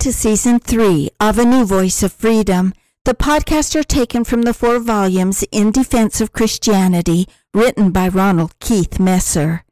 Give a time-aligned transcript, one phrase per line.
[0.00, 2.72] To season three of A New Voice of Freedom.
[3.04, 8.58] The podcasts are taken from the four volumes In Defense of Christianity, written by Ronald
[8.60, 9.62] Keith Messer.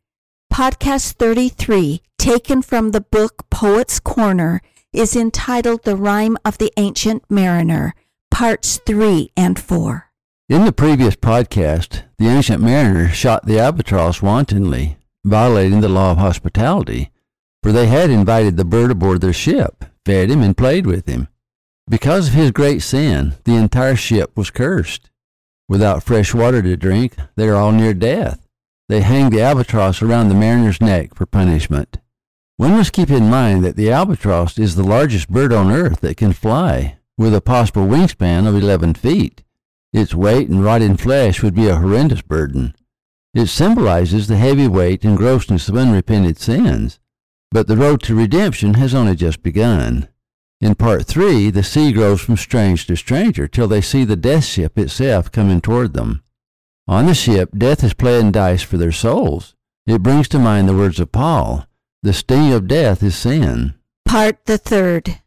[0.53, 4.61] Podcast 33, taken from the book Poet's Corner,
[4.93, 7.95] is entitled The Rime of the Ancient Mariner,
[8.31, 10.11] parts 3 and 4.
[10.51, 16.19] In the previous podcast, the ancient mariner shot the albatross wantonly, violating the law of
[16.19, 17.13] hospitality
[17.63, 21.29] for they had invited the bird aboard their ship, fed him, and played with him.
[21.87, 25.11] Because of his great sin, the entire ship was cursed.
[25.69, 28.49] Without fresh water to drink, they are all near death.
[28.89, 31.99] They hang the albatross around the mariner's neck for punishment.
[32.57, 36.17] One must keep in mind that the albatross is the largest bird on earth that
[36.17, 39.45] can fly, with a possible wingspan of 11 feet.
[39.93, 42.75] Its weight and rotting flesh would be a horrendous burden.
[43.35, 46.99] It symbolizes the heavy weight and grossness of unrepented sins.
[47.51, 50.09] But the road to redemption has only just begun.
[50.61, 54.45] In part three, the sea grows from strange to stranger till they see the death
[54.45, 56.23] ship itself coming toward them.
[56.87, 59.55] On the ship, death is playing dice for their souls.
[59.87, 61.67] It brings to mind the words of Paul
[62.03, 63.75] The sting of death is sin.
[64.05, 65.21] Part the third.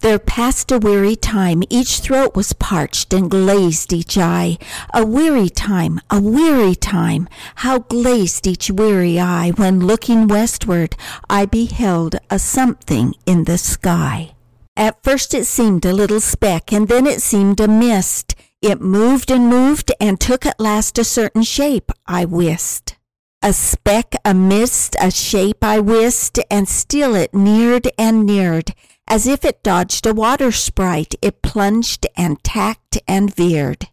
[0.00, 4.56] There passed a weary time, each throat was parched and glazed each eye.
[4.94, 10.96] A weary time, a weary time, how glazed each weary eye when looking westward
[11.28, 14.32] I beheld a something in the sky.
[14.74, 18.34] At first it seemed a little speck, and then it seemed a mist.
[18.62, 22.96] It moved and moved and took at last a certain shape, I wist.
[23.42, 28.74] A speck, a mist, a shape I wist, and still it neared and neared.
[29.10, 33.88] As if it dodged a water sprite, it plunged and tacked and veered.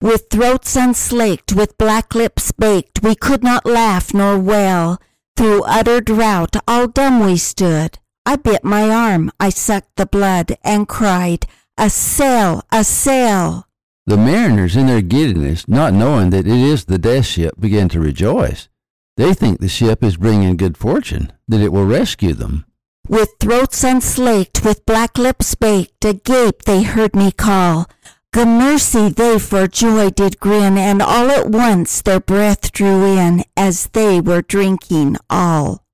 [0.00, 4.98] With throats unslaked, with black lips baked, we could not laugh nor wail.
[5.36, 7.98] Through utter drought, all dumb we stood.
[8.24, 13.66] I bit my arm, I sucked the blood, and cried, A sail, a sail!
[14.06, 17.98] The mariners, in their giddiness, not knowing that it is the death ship, begin to
[17.98, 18.68] rejoice.
[19.16, 22.66] They think the ship is bringing good fortune, that it will rescue them.
[23.10, 27.90] With throats unslaked, with black lips baked, agape they heard me call.
[28.32, 33.88] Gramercy they for joy did grin, and all at once their breath drew in, as
[33.88, 35.84] they were drinking all.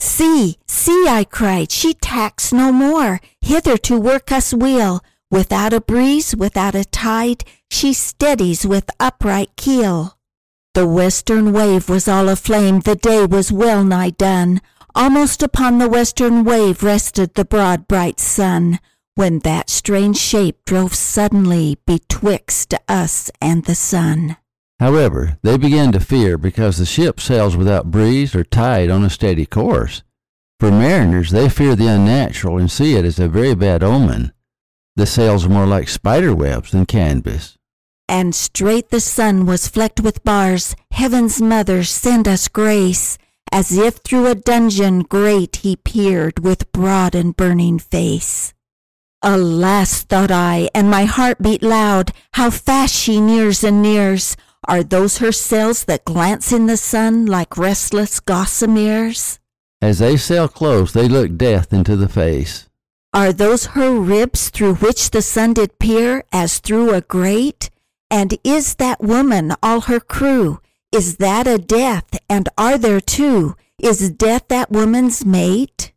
[0.00, 5.02] See, see, I cried, she tacks no more, hither to work us weal.
[5.30, 10.16] Without a breeze, without a tide, she steadies with upright keel.
[10.72, 14.62] The western wave was all aflame, the day was well nigh done.
[14.96, 18.78] Almost upon the western wave rested the broad bright sun,
[19.16, 24.36] when that strange shape drove suddenly betwixt us and the sun.
[24.78, 29.10] However, they began to fear because the ship sails without breeze or tide on a
[29.10, 30.04] steady course.
[30.60, 34.32] For mariners, they fear the unnatural and see it as a very bad omen.
[34.94, 37.56] The sails are more like spider webs than canvas.
[38.08, 40.76] And straight the sun was flecked with bars.
[40.92, 43.18] Heaven's mother, send us grace
[43.54, 48.52] as if through a dungeon great he peered with broad and burning face.
[49.22, 54.36] Alas, thought I, and my heart beat loud, how fast she nears and nears.
[54.66, 59.38] Are those her sails that glance in the sun like restless gossameres?
[59.80, 62.68] As they sail close, they look death into the face.
[63.12, 67.70] Are those her ribs through which the sun did peer as through a grate?
[68.10, 70.58] And is that woman all her crew?
[70.94, 72.16] Is that a death?
[72.30, 73.56] And are there two?
[73.82, 75.92] Is death that woman's mate?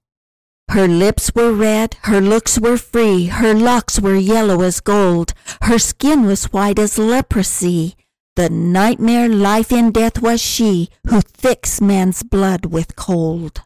[0.70, 5.78] Her lips were red, her looks were free, her locks were yellow as gold, her
[5.78, 7.96] skin was white as leprosy.
[8.38, 13.62] The nightmare life in death was she who thicks man's blood with cold.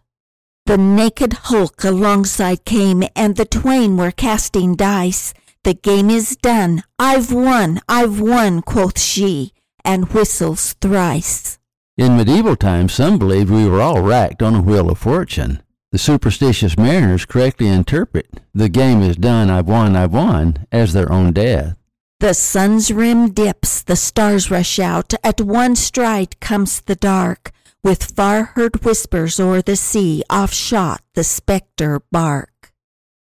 [0.65, 5.33] The naked hulk alongside came, and the twain were casting dice.
[5.63, 6.83] The game is done.
[6.99, 11.59] I've won, I've won, quoth she and whistles thrice.
[11.97, 15.61] In medieval times, some believed we were all racked on a wheel of fortune.
[15.91, 21.11] The superstitious mariners correctly interpret the game is done, I've won, I've won as their
[21.11, 21.75] own death.
[22.19, 27.51] The sun's rim dips, the stars rush out, at one stride comes the dark,
[27.83, 32.71] with far heard whispers o'er the sea, off shot the spectre bark.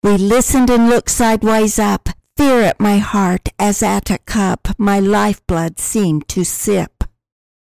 [0.03, 4.99] We listened and looked sidewise up, Fear at my heart as at a cup my
[4.99, 7.03] lifeblood seemed to sip.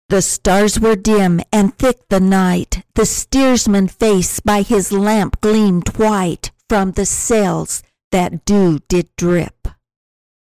[0.09, 5.89] The stars were dim and thick the night, the steersman's face by his lamp gleamed
[5.99, 9.69] white from the sails that dew did drip.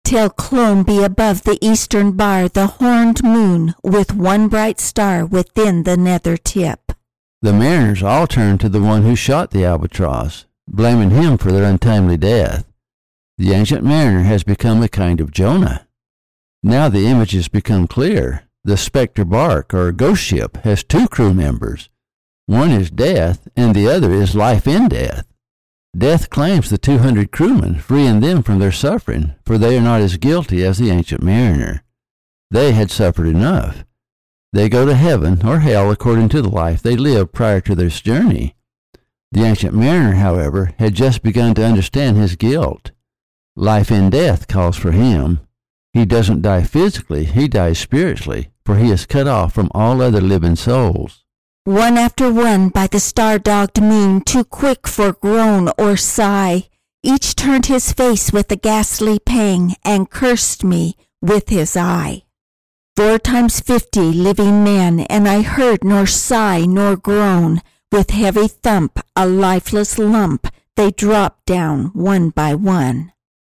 [0.04, 5.84] Till clomb be above the eastern bar the horned moon with one bright star within
[5.84, 6.92] the nether tip.
[7.42, 11.64] The mariners all turned to the one who shot the albatross, blaming him for their
[11.64, 12.69] untimely death.
[13.40, 15.88] The ancient mariner has become a kind of Jonah.
[16.62, 18.44] Now the image has become clear.
[18.64, 21.88] The specter bark or ghost ship has two crew members.
[22.44, 25.24] One is death, and the other is life in death.
[25.96, 30.18] Death claims the 200 crewmen, freeing them from their suffering, for they are not as
[30.18, 31.82] guilty as the ancient mariner.
[32.50, 33.86] They had suffered enough.
[34.52, 38.02] They go to heaven or hell according to the life they lived prior to this
[38.02, 38.54] journey.
[39.32, 42.90] The ancient mariner, however, had just begun to understand his guilt.
[43.60, 45.40] Life and death calls for him.
[45.92, 50.22] He doesn't die physically, he dies spiritually, for he is cut off from all other
[50.22, 51.24] living souls.
[51.64, 56.70] One after one by the star-dogged moon, too quick for groan or sigh,
[57.02, 62.22] each turned his face with a ghastly pang and cursed me with his eye.
[62.96, 67.60] Four times fifty living men, and I heard nor sigh nor groan.
[67.92, 70.46] With heavy thump, a lifeless lump,
[70.76, 73.12] they dropped down one by one.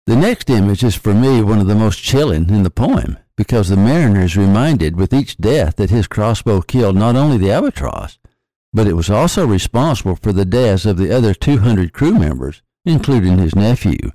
[0.05, 3.69] The next image is for me one of the most chilling in the poem, because
[3.69, 8.19] the mariner is reminded with each death that his crossbow killed not only the albatross,
[8.73, 13.37] but it was also responsible for the deaths of the other 200 crew members, including
[13.37, 14.11] his nephew.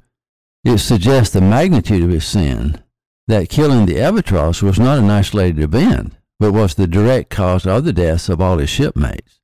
[0.63, 2.83] It suggests the magnitude of his sin,
[3.27, 7.85] that killing the albatross was not an isolated event, but was the direct cause of
[7.85, 9.41] the deaths of all his shipmates.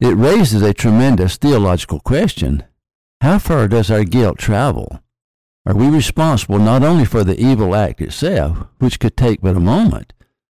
[0.00, 2.64] It raises a tremendous theological question.
[3.20, 5.00] How far does our guilt travel?
[5.66, 9.60] Are we responsible not only for the evil act itself, which could take but a
[9.60, 10.12] moment,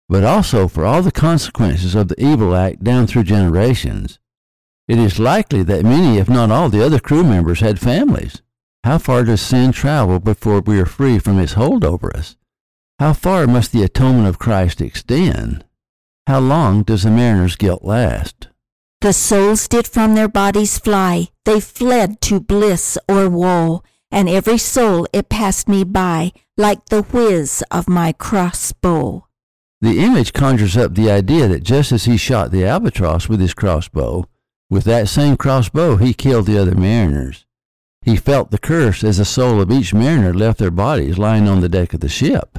[0.09, 4.21] but also for all the consequences of the evil act down through generations?
[4.87, 8.43] It is likely that many, if not all, the other crew members had families.
[8.85, 12.37] How far does sin travel before we are free from its hold over us?
[13.01, 15.65] How far must the atonement of Christ extend?
[16.27, 18.49] How long does the mariner's guilt last?
[19.01, 24.59] The souls did from their bodies fly, they fled to bliss or woe, and every
[24.59, 29.27] soul it passed me by like the whiz of my crossbow.
[29.81, 33.55] The image conjures up the idea that just as he shot the albatross with his
[33.55, 34.27] crossbow,
[34.69, 37.47] with that same crossbow he killed the other mariners.
[38.03, 41.61] He felt the curse as the soul of each mariner left their bodies lying on
[41.61, 42.59] the deck of the ship.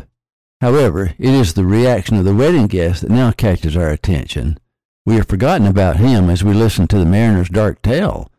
[0.62, 4.59] However, it is the reaction of the wedding guest that now catches our attention.
[5.06, 8.30] We have forgotten about him as we listen to the mariner's dark tale,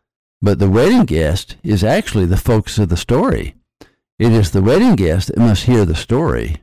[0.43, 3.55] but the wedding guest is actually the focus of the story.
[4.19, 6.57] It is the wedding guest that must hear the story.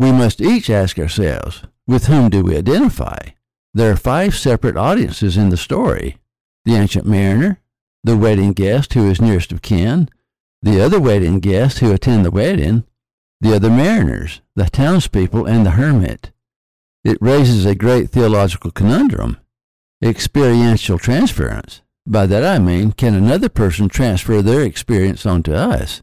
[0.00, 3.18] We must each ask ourselves, with whom do we identify?
[3.72, 6.18] There are five separate audiences in the story
[6.64, 7.60] the ancient mariner,
[8.04, 10.10] the wedding guest who is nearest of kin,
[10.60, 12.84] the other wedding guests who attend the wedding,
[13.40, 16.32] the other mariners, the townspeople, and the hermit.
[17.04, 19.38] It raises a great theological conundrum
[20.02, 21.80] experiential transference.
[22.06, 26.02] By that I mean, can another person transfer their experience onto us?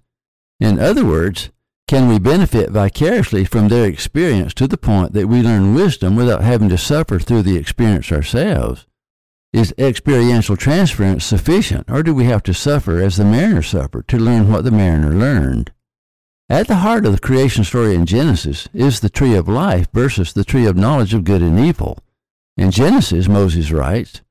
[0.59, 1.51] In other words,
[1.87, 6.43] can we benefit vicariously from their experience to the point that we learn wisdom without
[6.43, 8.85] having to suffer through the experience ourselves?
[9.53, 14.17] Is experiential transference sufficient, or do we have to suffer as the mariner suffered to
[14.17, 15.71] learn what the mariner learned?
[16.49, 20.33] At the heart of the creation story in Genesis is the tree of life versus
[20.33, 21.99] the tree of knowledge of good and evil.
[22.57, 24.21] In Genesis, Moses writes,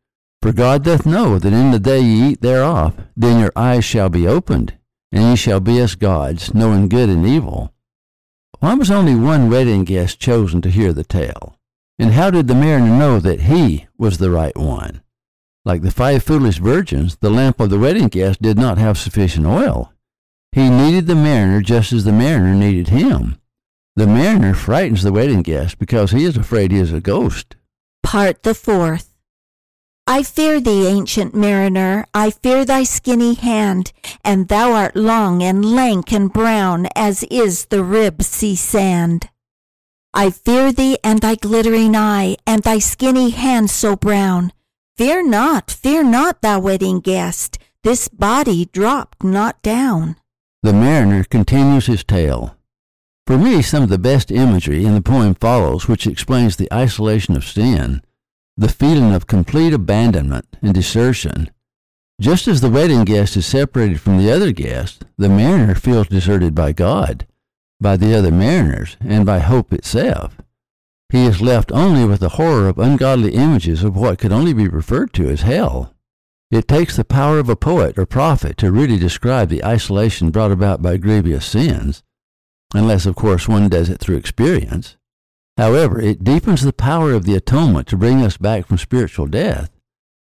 [0.46, 4.08] For God doth know that in the day ye eat thereof, then your eyes shall
[4.08, 4.78] be opened,
[5.10, 7.74] and ye shall be as gods, knowing good and evil.
[8.60, 11.58] Why was only one wedding guest chosen to hear the tale?
[11.98, 15.00] And how did the mariner know that he was the right one?
[15.64, 19.46] Like the five foolish virgins, the lamp of the wedding guest did not have sufficient
[19.46, 19.92] oil.
[20.52, 23.40] He needed the mariner just as the mariner needed him.
[23.96, 27.56] The mariner frightens the wedding guest because he is afraid he is a ghost.
[28.04, 29.15] Part the fourth.
[30.08, 33.92] I fear thee, ancient mariner, I fear thy skinny hand,
[34.25, 39.28] and thou art long and lank and brown as is the rib sea sand.
[40.14, 44.52] I fear thee and thy glittering eye, and thy skinny hand so brown.
[44.96, 50.16] Fear not, fear not, thou wedding guest, this body dropped not down.
[50.62, 52.56] The mariner continues his tale.
[53.26, 57.34] For me, some of the best imagery in the poem follows, which explains the isolation
[57.34, 58.02] of sin,
[58.58, 61.50] the feeling of complete abandonment and desertion.
[62.20, 66.54] Just as the wedding guest is separated from the other guests, the mariner feels deserted
[66.54, 67.26] by God,
[67.78, 70.38] by the other mariners, and by hope itself.
[71.10, 74.68] He is left only with the horror of ungodly images of what could only be
[74.68, 75.94] referred to as hell.
[76.50, 80.52] It takes the power of a poet or prophet to really describe the isolation brought
[80.52, 82.02] about by grievous sins,
[82.75, 84.96] unless, of course, one does it through experience.
[85.56, 89.70] However, it deepens the power of the atonement to bring us back from spiritual death.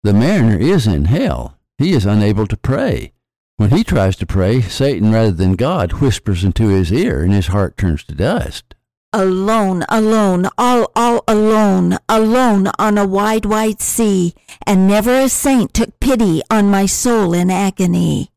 [0.02, 1.58] The mariner is in hell.
[1.76, 3.12] He is unable to pray.
[3.56, 7.48] When he tries to pray, Satan rather than God whispers into his ear and his
[7.48, 8.74] heart turns to dust.
[9.12, 14.34] Alone, alone, all, all alone, alone on a wide, wide sea,
[14.66, 18.30] and never a saint took pity on my soul in agony.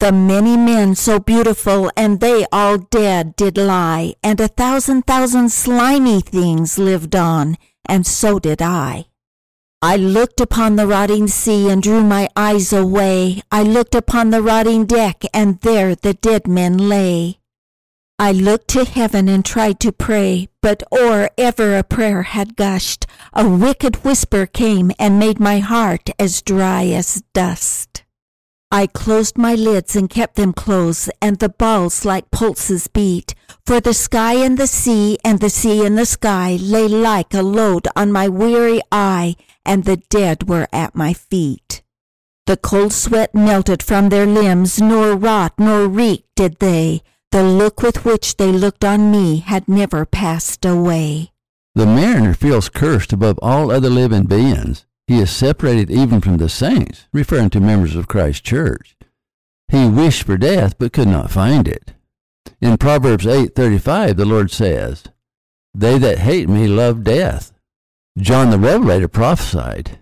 [0.00, 5.52] The many men so beautiful, and they all dead did lie, and a thousand thousand
[5.52, 9.04] slimy things lived on, and so did I.
[9.82, 13.42] I looked upon the rotting sea and drew my eyes away.
[13.52, 17.38] I looked upon the rotting deck, and there the dead men lay.
[18.18, 23.04] I looked to heaven and tried to pray, but or ever a prayer had gushed,
[23.34, 27.89] a wicked whisper came and made my heart as dry as dust.
[28.72, 33.34] I closed my lids and kept them closed, and the balls like pulses beat,
[33.66, 37.42] for the sky and the sea and the sea and the sky lay like a
[37.42, 39.34] load on my weary eye,
[39.64, 41.82] and the dead were at my feet.
[42.46, 47.82] The cold sweat melted from their limbs, nor rot nor reek did they, the look
[47.82, 51.32] with which they looked on me had never passed away.
[51.74, 54.84] The mariner feels cursed above all other living beings.
[55.10, 58.94] He is separated even from the saints, referring to members of Christ's church.
[59.66, 61.94] He wished for death but could not find it.
[62.60, 65.02] In Proverbs 8:35 the Lord says,
[65.74, 67.52] "They that hate me love death."
[68.18, 69.98] John the Revelator prophesied,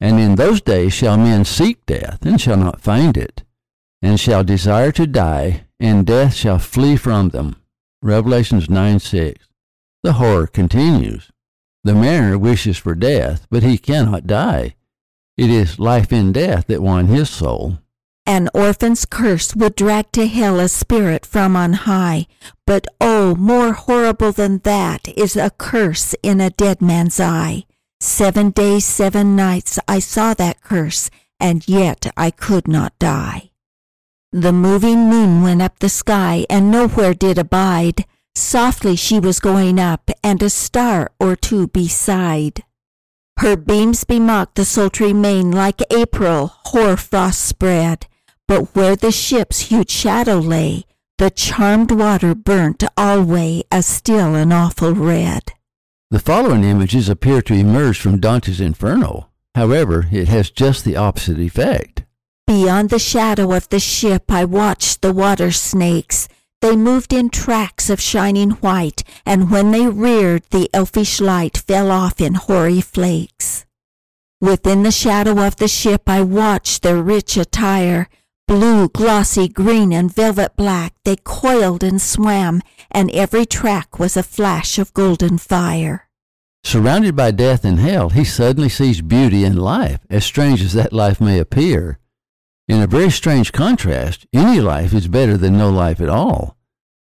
[0.00, 3.42] "And in those days shall men seek death and shall not find it,
[4.00, 7.56] and shall desire to die, and death shall flee from them.
[8.00, 9.48] Revelations 9 6.
[10.04, 11.32] The horror continues.
[11.86, 14.74] The mariner wishes for death, but he cannot die.
[15.36, 17.78] It is life in death that won his soul.
[18.26, 22.26] An orphan's curse would drag to hell a spirit from on high,
[22.66, 27.66] but oh, more horrible than that is a curse in a dead man's eye.
[28.00, 33.50] Seven days, seven nights I saw that curse, and yet I could not die.
[34.32, 38.06] The moving moon went up the sky and nowhere did abide.
[38.36, 42.62] Softly she was going up, and a star or two beside.
[43.38, 48.06] Her beams bemocked the sultry main like April hoar frost spread.
[48.46, 50.84] But where the ship's huge shadow lay,
[51.16, 55.54] the charmed water burnt alway a still and awful red.
[56.10, 59.30] The following images appear to emerge from Dante's Inferno.
[59.54, 62.04] However, it has just the opposite effect.
[62.46, 66.28] Beyond the shadow of the ship I watched the water snakes.
[66.66, 71.92] They moved in tracks of shining white, and when they reared, the elfish light fell
[71.92, 73.64] off in hoary flakes.
[74.40, 78.08] Within the shadow of the ship I watched their rich attire.
[78.48, 84.24] Blue, glossy, green, and velvet black, they coiled and swam, and every track was a
[84.24, 86.08] flash of golden fire.
[86.64, 90.92] Surrounded by death and hell, he suddenly sees beauty and life, as strange as that
[90.92, 92.00] life may appear.
[92.66, 96.55] In a very strange contrast, any life is better than no life at all.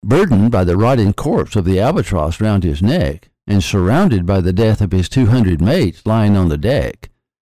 [0.09, 4.53] Burdened by the rotting corpse of the albatross round his neck, and surrounded by the
[4.53, 7.11] death of his two hundred mates lying on the deck,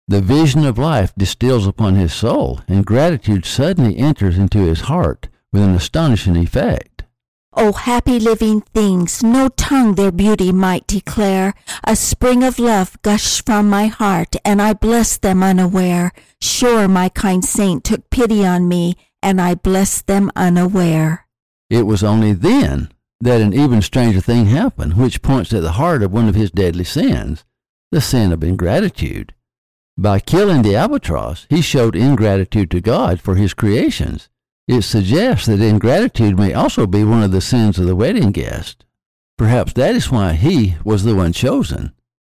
[0.10, 5.30] the vision of life distills upon his soul, and gratitude suddenly enters into his heart
[5.54, 7.04] with an astonishing effect.
[7.54, 11.54] O happy living things, no tongue their beauty might declare.
[11.86, 16.12] A spring of love gushed from my heart, and I blessed them unaware.
[16.42, 21.26] Sure, my kind saint took pity on me, and I blessed them unaware.
[21.72, 26.04] It was only then that an even stranger thing happened, which points to the heart
[26.04, 27.46] of one of his deadly sins,
[27.92, 29.34] the sin of ingratitude.
[29.98, 34.28] By killing the albatross, he showed ingratitude to God for his creations.
[34.68, 38.84] It suggests that ingratitude may also be one of the sins of the wedding guest.
[39.38, 41.94] Perhaps that is why he was the one chosen.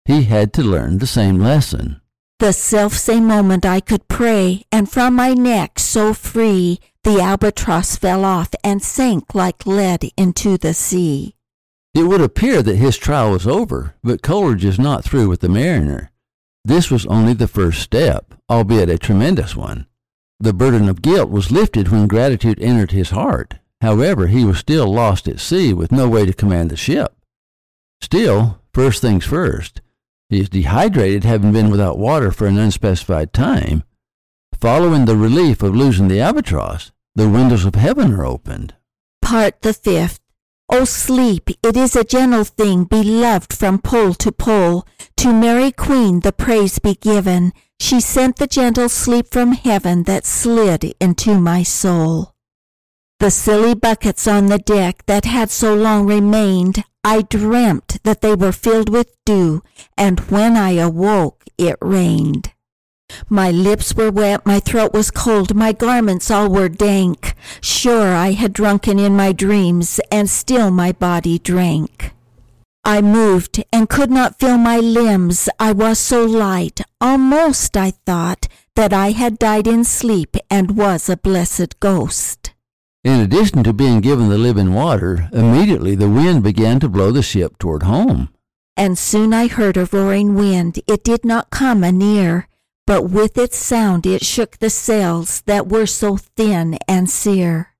[0.05, 2.03] He had to learn the same lesson.
[2.39, 7.97] The self same moment I could pray, and from my neck so free, the albatross
[7.97, 11.35] fell off and sank like lead into the sea.
[11.95, 15.49] It would appear that his trial was over, but Coleridge is not through with the
[15.49, 16.11] mariner.
[16.65, 19.87] This was only the first step, albeit a tremendous one.
[20.39, 23.57] The burden of guilt was lifted when gratitude entered his heart.
[23.81, 27.17] However, he was still lost at sea with no way to command the ship.
[28.01, 29.81] Still, first things first,
[30.29, 33.83] he is dehydrated, having been without water for an unspecified time.
[34.63, 38.77] Following the relief of losing the albatross, the windows of heaven are opened.
[39.21, 40.21] Part the fifth.
[40.71, 44.87] O sleep, it is a gentle thing, beloved from pole to pole.
[45.17, 47.53] To Mary Queen the praise be given.
[47.81, 52.33] She sent the gentle sleep from heaven that slid into my soul.
[53.19, 58.37] The silly buckets on the deck that had so long remained, I dreamt that they
[58.37, 59.65] were filled with dew,
[59.99, 62.53] and when I awoke it rained.
[63.29, 67.35] My lips were wet, my throat was cold, my garments all were dank.
[67.61, 72.13] Sure I had drunken in my dreams, and still my body drank.
[72.85, 78.49] I moved and could not feel my limbs, I was so light, almost I thought
[78.75, 82.53] that I had died in sleep and was a blessed ghost.
[83.05, 87.23] In addition to being given the living water, immediately the wind began to blow the
[87.23, 88.29] ship toward home.
[88.77, 92.49] And soon I heard a roaring wind, it did not come anear
[92.87, 97.75] but with its sound it shook the sails that were so thin and sere.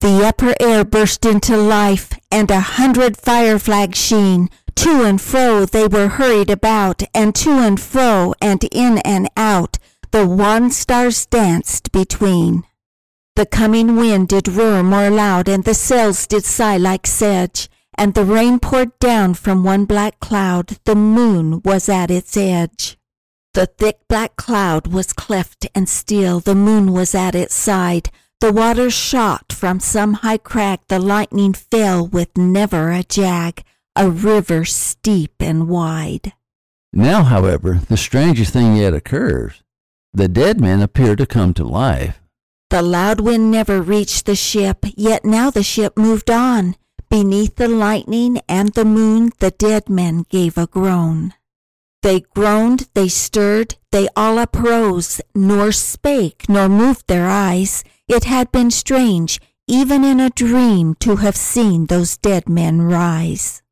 [0.00, 4.48] The upper air burst into life, and a hundred fire flags sheen.
[4.76, 9.78] To and fro they were hurried about, and to and fro, and in and out,
[10.12, 12.62] the wan stars danced between.
[13.34, 18.14] The coming wind did roar more loud, and the sails did sigh like sedge, and
[18.14, 22.97] the rain poured down from one black cloud, the moon was at its edge.
[23.58, 28.08] The thick black cloud was cleft and still, the moon was at its side.
[28.38, 33.64] The water shot from some high crag, the lightning fell with never a jag,
[33.96, 36.34] a river steep and wide.
[36.92, 39.60] Now, however, the strangest thing yet occurs.
[40.14, 42.20] The dead men appear to come to life.
[42.70, 46.76] The loud wind never reached the ship, yet now the ship moved on.
[47.10, 51.34] Beneath the lightning and the moon, the dead men gave a groan.
[52.02, 57.82] They groaned, they stirred, they all uprose, nor spake, nor moved their eyes.
[58.06, 63.62] It had been strange, even in a dream, to have seen those dead men rise.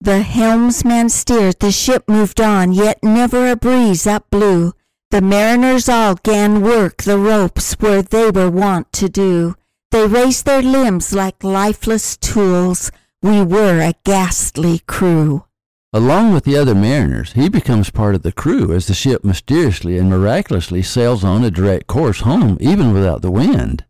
[0.00, 4.72] The helmsman steered, the ship moved on, yet never a breeze up blew.
[5.10, 9.54] The mariners all gan work the ropes where they were wont to do.
[9.90, 12.90] They raised their limbs like lifeless tools.
[13.22, 15.45] We were a ghastly crew.
[15.92, 19.96] Along with the other mariners, he becomes part of the crew as the ship mysteriously
[19.98, 23.84] and miraculously sails on a direct course home, even without the wind.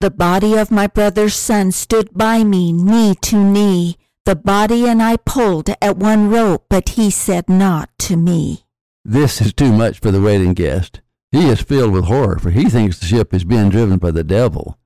[0.00, 3.96] The body of my brother's son stood by me, knee to knee.
[4.24, 8.64] The body and I pulled at one rope, but he said not to me.
[9.04, 11.00] This is too much for the waiting guest.
[11.30, 14.24] He is filled with horror, for he thinks the ship is being driven by the
[14.24, 14.78] devil.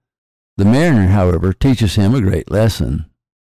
[0.57, 3.07] The mariner, however, teaches him a great lesson.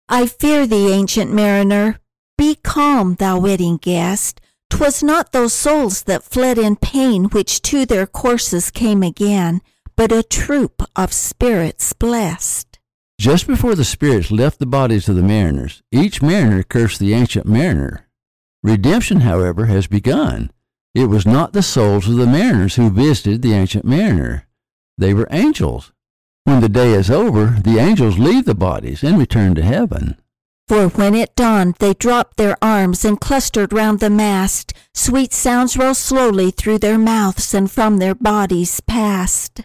[0.08, 2.00] I fear thee, ancient mariner,
[2.38, 4.40] be calm, thou wedding guest.
[4.70, 9.60] 'Twas not those souls that fled in pain which to their courses came again,
[9.96, 12.78] but a troop of spirits blessed.
[13.20, 17.46] Just before the spirits left the bodies of the mariners, each mariner cursed the ancient
[17.46, 18.06] mariner.
[18.62, 20.50] Redemption, however, has begun.
[20.94, 24.46] It was not the souls of the mariners who visited the ancient mariner.
[24.96, 25.92] They were angels.
[26.44, 30.16] When the day is over, the angels leave the bodies and return to heaven.
[30.68, 34.74] For when it dawned, they dropped their arms and clustered round the mast.
[34.92, 39.62] Sweet sounds rose slowly through their mouths and from their bodies passed.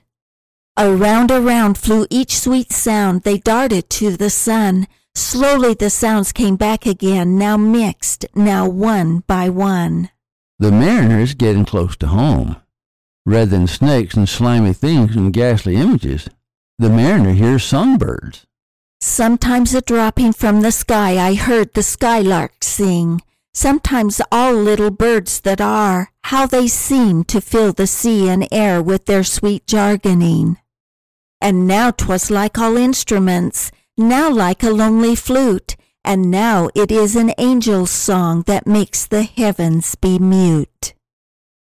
[0.78, 3.24] Around, around flew each sweet sound.
[3.24, 4.88] They darted to the sun.
[5.13, 10.10] Slowly the sounds came back again, now mixed, now one by one.
[10.58, 12.56] The mariner is getting close to home.
[13.26, 16.30] Rather than snakes and slimy things and ghastly images,
[16.80, 18.48] the mariner hears songbirds.
[19.06, 23.22] Sometimes a dropping from the sky I heard the skylark sing.
[23.54, 28.82] Sometimes all little birds that are, how they seem to fill the sea and air
[28.82, 30.56] with their sweet jargoning.
[31.42, 37.18] And now 'twas like all instruments, now like a lonely flute, and now it is
[37.18, 40.94] an angel's song that makes the heavens be mute.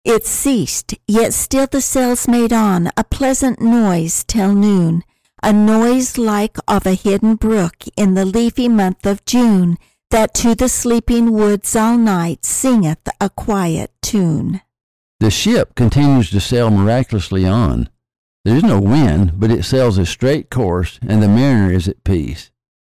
[0.05, 5.05] It ceased, yet still the sails made on a pleasant noise till noon,
[5.43, 9.77] a noise like of a hidden brook in the leafy month of June,
[10.11, 14.61] that to the sleeping woods all night singeth a quiet tune.
[15.21, 17.89] The ship continues to sail miraculously on.
[18.45, 22.05] There is no wind, but it sails a straight course, and the mariner is at
[22.05, 22.51] peace.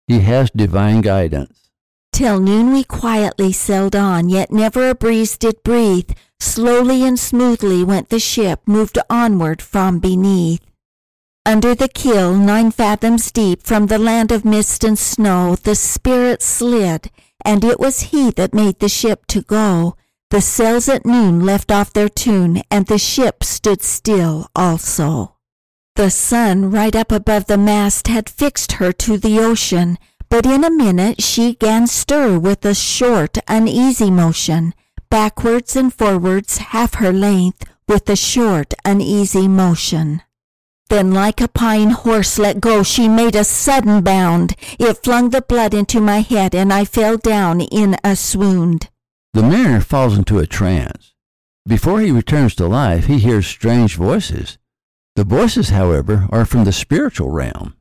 [0.08, 1.70] He has divine guidance.
[2.12, 6.10] Till noon we quietly sailed on, yet never a breeze did breathe.
[6.40, 10.60] Slowly and smoothly went the ship, moved onward from beneath.
[11.46, 16.42] Under the keel, nine fathoms deep, from the land of mist and snow, the spirit
[16.42, 17.08] slid,
[17.44, 19.94] and it was he that made the ship to go.
[20.30, 25.36] The sails at noon left off their tune, and the ship stood still also.
[25.94, 30.64] The sun, right up above the mast, had fixed her to the ocean, but in
[30.64, 34.74] a minute she gan stir with a short, uneasy motion,
[35.10, 40.22] backwards and forwards half her length, with a short, uneasy motion.
[40.88, 44.54] Then like a pine horse let go, she made a sudden bound.
[44.78, 48.78] It flung the blood into my head, and I fell down in a swoon.
[49.32, 51.12] The mariner falls into a trance.
[51.66, 54.58] Before he returns to life, he hears strange voices.
[55.16, 57.74] The voices, however, are from the spiritual realm.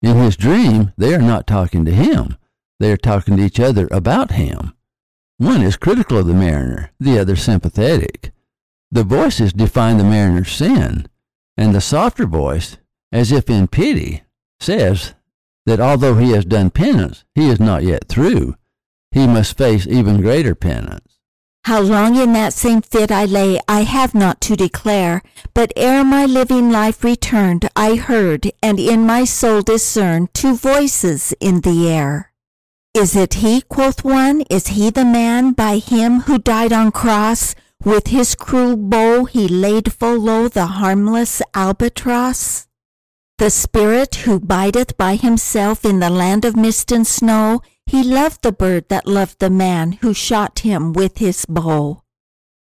[0.00, 2.36] In his dream, they are not talking to him.
[2.78, 4.72] They are talking to each other about him.
[5.36, 8.32] One is critical of the mariner, the other sympathetic.
[8.90, 11.06] The voices define the mariner's sin,
[11.60, 12.78] and the softer voice,
[13.12, 14.22] as if in pity,
[14.60, 15.12] says
[15.66, 18.56] that although he has done penance, he is not yet through.
[19.10, 21.18] He must face even greater penance.
[21.64, 25.22] How long in that same fit I lay, I have not to declare.
[25.52, 31.34] But ere my living life returned, I heard, and in my soul discerned, two voices
[31.40, 32.32] in the air.
[32.94, 37.54] Is it he, quoth one, is he the man by him who died on cross?
[37.84, 42.66] With his cruel bow he laid full low the harmless albatross?
[43.38, 48.42] The spirit who bideth by himself in the land of mist and snow, he loved
[48.42, 52.02] the bird that loved the man who shot him with his bow.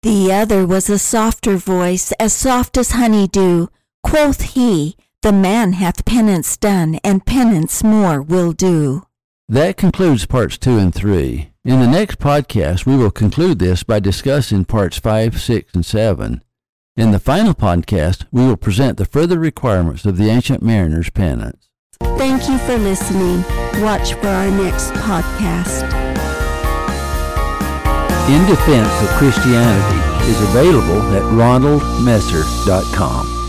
[0.03, 3.69] The other was a softer voice, as soft as honey dew.
[4.03, 9.07] Quoth he, The man hath penance done, and penance more will do.
[9.47, 11.51] That concludes parts two and three.
[11.63, 16.43] In the next podcast, we will conclude this by discussing parts five, six, and seven.
[16.97, 21.69] In the final podcast, we will present the further requirements of the ancient mariner's penance.
[22.17, 23.43] Thank you for listening.
[23.83, 25.83] Watch for our next podcast.
[28.27, 33.44] In Defense of Christianity is available at ronaldmesser.com.